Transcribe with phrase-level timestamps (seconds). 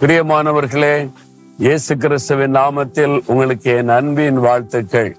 [0.00, 1.10] பிரியமானவர்களே
[1.58, 5.16] இயேசு கிறிஸ்துவின் நாமத்தில் உங்களுக்கு என் அன்பின் வாழ்த்துக்கள்.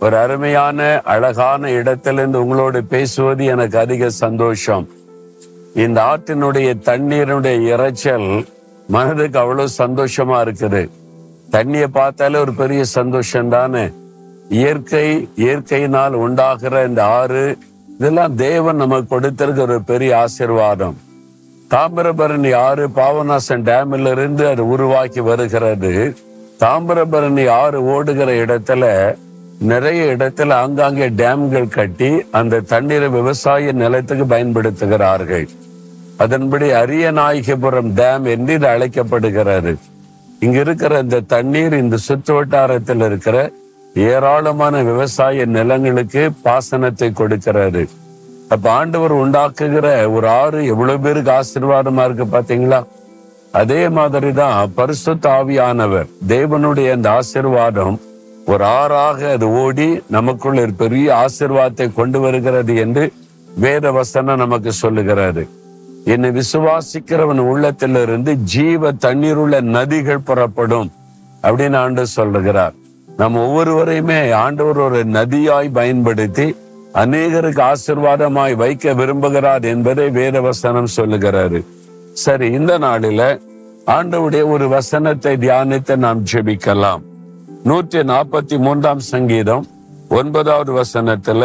[0.00, 4.88] ஒரு அருமையான அழகான இடத்திலிருந்து உங்களோடு பேசுவது எனக்கு அதிக சந்தோஷம்.
[5.74, 8.46] இந்த ஆற்றினுடைய தண்ணீருடைய இரைச்சல்
[8.86, 10.82] மனதுக்கு அவ்வளவு சந்தோஷமா இருக்குது.
[11.50, 13.84] தண்ணியை பார்த்தாலே ஒரு பெரிய சந்தோஷம் தானே.
[14.48, 17.58] இயற்கை இயற்கையினால் உண்டாகிற இந்த ஆறு
[17.96, 20.96] இதெல்லாம் தேவன் நமக்கு கொடுத்திருக்கிற ஒரு பெரிய ஆசீர்வாதம்.
[21.72, 25.92] தாமிரபரணி ஆறு பாவநாசன் டேமில் இருந்து அது உருவாக்கி வருகிறது.
[26.60, 28.84] தாமிரபரணி ஆறு ஓடுகிற இடத்துல
[29.72, 35.46] நிறைய இடத்துல ஆங்காங்கே டேம்கள் கட்டி அந்த தண்ணீரை விவசாய நிலத்துக்கு பயன்படுத்துகிறார்கள்.
[36.16, 39.74] அதன்படி அரியநாயகபுரம் டேம் என்று இது அழைக்கப்படுகிறது.
[40.40, 43.36] இங்க இருக்கிற இந்த தண்ணீர் இந்த சுற்று வட்டாரத்தில் இருக்கிற
[43.94, 47.88] ஏராளமான விவசாய நிலங்களுக்கு பாசனத்தை கொடுக்கிறது.
[48.48, 52.86] அப்ப ஆண்டவர் உண்டாக்குகிற ஒரு ஆறு எவ்வளவு பேருக்கு ஆசீர்வாதமா இருக்கு பாத்தீங்களா?
[53.52, 58.00] அதே மாதிரிதான் பரிசு தாவியானவர் தேவனுடைய அந்த ஆசீர்வாதம்
[58.46, 63.12] ஒரு ஆறாக அது ஓடி நமக்குள்ள ஒரு பெரிய ஆசிர்வாதத்தை கொண்டு வருகிறது என்று
[63.56, 65.48] வேத வசனம் நமக்கு சொல்லுகிறாரு
[66.04, 70.92] என்னை விசுவாசிக்கிறவன் உள்ளத்திலிருந்து ஜீவ தண்ணீர் உள்ள நதிகள் புறப்படும்
[71.42, 72.72] அப்படின்னு ஆண்டு சொல்லுகிறார்.
[73.16, 76.56] நம்ம ஒவ்வொருவரையுமே ஆண்டவர் ஒரு நதியாய் பயன்படுத்தி
[77.00, 81.60] அநேகருக்கு ஆசிர்வாதமாய் வைக்க விரும்புகிறார் என்பதை வேத வசனம் சொல்லுகிறாரு.
[82.24, 83.22] சரி இந்த நாளில
[83.96, 87.02] ஆண்டவுடைய ஒரு வசனத்தை தியானித்து நாம் ஜெபிக்கலாம்.
[87.68, 89.64] நூற்றி நாற்பத்தி மூன்றாம் சங்கீதம்
[90.18, 91.42] ஒன்பதாவது வசனத்துல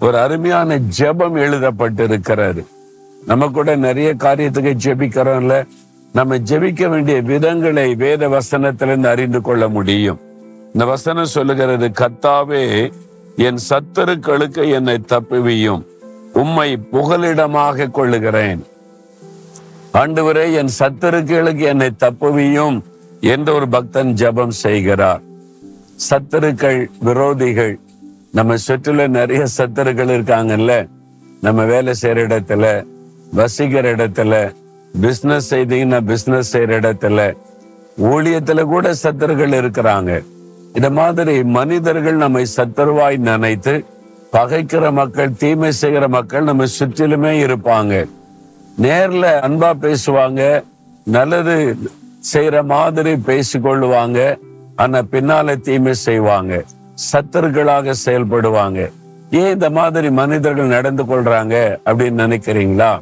[0.00, 2.62] ஒரு அருமையான ஜெபம் எழுதப்பட்டிருக்கிறாரு.
[3.30, 5.56] நம்ம கூட நிறைய காரியத்துக்கு ஜெபிக்கிறோம்ல
[6.18, 10.18] நம்ம ஜெபிக்க வேண்டிய விதங்களை வேத வசனத்திலிருந்து அறிந்து கொள்ள முடியும்.
[10.72, 12.64] இந்த வசனம் சொல்லுகிறது கத்தாவே
[13.36, 15.84] என் சத்தருக்களுக்கு என்னை தப்புவியும்.
[16.32, 18.66] உம்மை புகலிடமாக கொள்ளுகிறேன்.
[19.94, 22.82] ஆண்டவரே என் சத்தருக்களுக்கு என்னை தப்புவியும்
[23.20, 25.20] என்று ஒரு பக்தன் ஜெபம் செய்கிறார்.
[26.10, 27.78] சத்தருக்கள் விரோதிகள்.
[28.32, 30.88] நம்ம சுற்றில நிறைய சத்தருக்கள் இருக்காங்கல்ல.
[31.40, 32.84] நம்ம வேலை செய்யற இடத்துல
[33.32, 34.54] வசிக்கிற இடத்துல
[35.00, 37.36] பிசினஸ் செய்தீங்கன்னா பிசினஸ் செய்யற இடத்துல
[38.02, 40.24] ஊழியத்துல கூட சத்தர்கள் இருக்கிறாங்க.
[40.74, 43.74] இந்த மாதிரி மனிதர்கள் நம்மை சத்துருவாய் நினைத்து
[44.32, 47.94] பகைக்கிற மக்கள் தீமை செய்கிற மக்கள் நம்ம சுற்றிலுமே இருப்பாங்க.
[48.82, 50.62] நேர்ல அன்பா பேசுவாங்க
[51.04, 51.76] நல்லது
[52.32, 54.38] செய்யற மாதிரி பேசிக்கொள்ளுவாங்க
[54.76, 56.64] ஆனா பின்னால தீமை செய்வாங்க
[57.12, 58.80] சத்தர்களாக செயல்படுவாங்க.
[59.30, 62.92] ஏன் இந்த மாதிரி மனிதர்கள் நடந்து கொள்றாங்க அப்படின்னு நினைக்கிறீங்களா?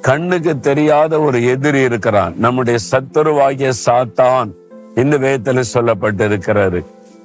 [0.00, 2.34] கண்ணுக்கு தெரியாத ஒரு எதிரி இருக்கிறான்.
[2.36, 4.50] நம்முடைய சத்துருவாகிய சாத்தான்
[4.96, 6.80] இந்த வேதத்துல சொல்லப்பட்டிருக்கிறது.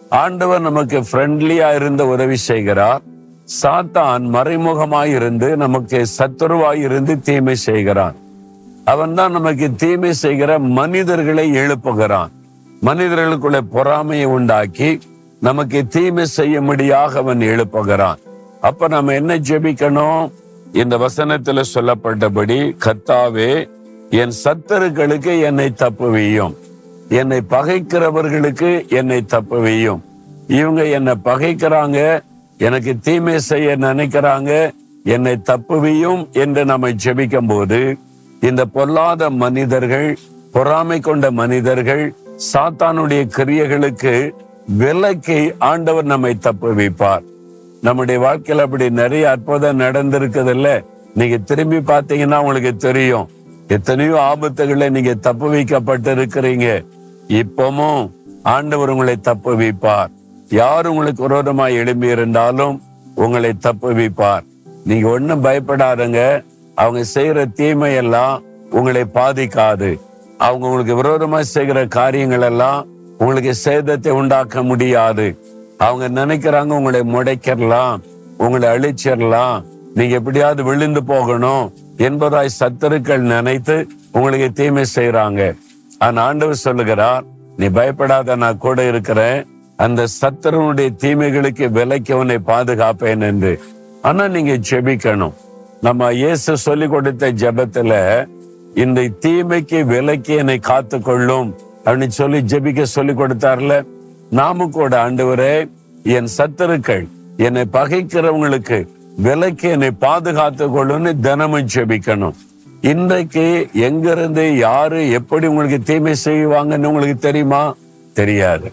[0.10, 3.02] ஆண்டவர் நமக்கு ஃப்ரெண்ட்லியா இருந்த உதவி செய்கிறார்.
[3.62, 8.16] சாத்தான் மறைமுகமாய் இருந்து நமக்கு சத்துருவாய் இருந்து தீமை செய்கிறான்.
[8.86, 12.32] அவன் தான் நமக்கு தீமை செய்கிற மனிதர்களை எழுப்புகிறான்.
[12.82, 15.00] மனிதர்களுக்குள்ள பொறாமையை உண்டாக்கி
[15.40, 18.16] நமக்கு தீமை செய்யும்படியாக அவன் எழுப்புகிறான்.
[18.62, 20.32] அப்ப நம்ம என்ன ஜெபிக்கணும்?
[20.74, 23.70] இந்த வசனத்துல சொல்லப்பட்டபடி கத்தாவே
[24.10, 26.56] என் சத்தருக்களுக்கு என்னை தப்புவியும்.
[27.10, 30.02] என்னை பகைக்கிறவர்களுக்கு என்னை தப்புவியும்
[30.48, 32.24] இவங்க என்னை பகைக்கிறாங்க
[32.58, 34.74] எனக்கு தீமை செய்ய நினைக்கிறாங்க
[35.04, 37.98] என்னை தப்புவியும் என்று நம்ம ஜெபிக்கும் போது
[38.42, 40.18] இந்த பொல்லாத மனிதர்கள்
[40.52, 42.16] பொறாமை கொண்ட மனிதர்கள்
[42.54, 44.32] சாத்தானுடைய கிரியைகளுக்கு
[44.68, 47.24] விலக்கி ஆண்டவர் நம்மை தப்பு வைப்பார்.
[47.82, 50.84] நம்முடைய வாழ்க்கையில் அப்படி நிறைய அற்புதம் நடந்திருக்குது இல்ல?
[51.14, 53.30] நீங்க திரும்பி பார்த்தீங்கன்னா உங்களுக்கு தெரியும்.
[53.68, 56.86] எத்தனையோ ஆபத்துகளை நீங்க தப்பு வைக்கப்பட்டு இருக்கிறீங்க
[57.28, 58.12] இப்பவும்
[58.44, 60.10] ஆண்டவர் உங்களை தப்பு வைப்பார்.
[60.50, 62.82] யார் உங்களுக்கு விரோதமாய் எழும்பி இருந்தாலும்
[63.16, 64.44] உங்களை தப்பு வைப்பார்.
[64.86, 66.44] நீங்க ஒண்ணும் பயப்படாதங்க.
[66.76, 70.00] அவங்க செய்யற தீமை எல்லாம் உங்களை பாதிக்காது.
[70.38, 72.88] அவங்க உங்களுக்கு விரோதமா செய்கிற காரியங்கள் எல்லாம்
[73.18, 75.40] உங்களுக்கு சேதத்தை உண்டாக்க முடியாது.
[75.78, 78.02] அவங்க நினைக்கிறாங்க உங்களை முடைக்கிறலாம்
[78.38, 79.64] உங்களை அழிச்சிடலாம்
[79.94, 81.74] நீங்க எப்படியாவது விழுந்து போகணும்.
[81.98, 83.76] என்பதாய் சத்துருக்கள் நினைத்து
[84.12, 85.42] உங்களுக்கு தீமை செய்யறாங்க
[85.98, 87.24] ஆனா ஆண்டவர் சொல்லுகிறார்
[87.58, 89.46] நீ பயப்படாத நான் கூட இருக்கிறேன்.
[89.78, 93.60] அந்த சத்துருனுடைய தீமைகளுக்கு விலைக்கு உன்னை பாதுகாப்பேன் என்று.
[94.02, 95.36] ஆனா நீங்க ஜெபிக்கணும்.
[95.82, 97.94] நம்ம இயேசு சொல்லி கொடுத்த ஜெபத்துல
[98.84, 101.56] இந்த தீமைக்கு விலைக்கு என்னை காத்து கொள்ளும்
[101.86, 103.86] அப்படின்னு சொல்லி ஜெபிக்க சொல்லி கொடுத்தார்ல.
[104.30, 105.70] நாம கூட ஆண்டவரே
[106.04, 107.08] என் சத்துருக்கள்
[107.38, 112.34] என்னை பகைக்கிறவங்களுக்கு விலைக்கு என்னை பாதுகாத்து கொள்ளுன்னு தினமும் ஜெபிக்கணும்.
[112.82, 117.76] இன்றைக்கு எங்கிருந்து யாரு எப்படி உங்களுக்கு தீமை செய்வாங்கன்னு உங்களுக்கு தெரியுமா?
[118.14, 118.72] தெரியாது.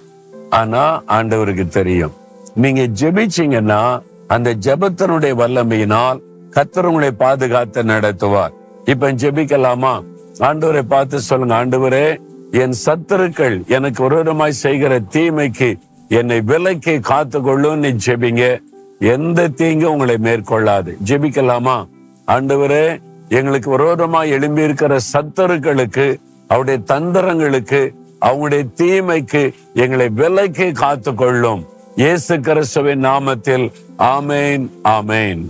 [0.51, 2.13] ஆனா ஆண்டவருக்கு தெரியும்.
[2.55, 8.53] நீங்க ஜெபிச்சீங்கன்னா அந்த ஜெபத்தினுடைய வல்லமையினால் கத்தர் உங்களை பாதுகாத்து நடத்துவார்.
[8.85, 10.05] இப்ப ஜெபிக்கலாமா?
[10.39, 15.79] ஆண்டவரை பார்த்து சொல்லுங்க ஆண்டவரே என் சத்துருக்கள் எனக்கு விரோதமாய் செய்கிற தீமைக்கு
[16.09, 18.61] என்னை விலைக்கு காத்து கொள்ளும் நீ ஜெபிங்க.
[19.03, 20.97] எந்த தீங்கு உங்களை மேற்கொள்ளாது.
[21.05, 21.89] ஜெபிக்கலாமா?
[22.27, 31.67] ஆண்டவரே எங்களுக்கு விரோதமாய் எழும்பி இருக்கிற சத்தருக்களுக்கு அவருடைய தந்திரங்களுக்கு அவங்களுடைய தீமைக்கு எங்களை விலைக்கு காத்து கொள்ளும்
[31.97, 35.43] இயேசு கிறிஸ்துவின் நாமத்தில் ஆமேன் ஆமேன்.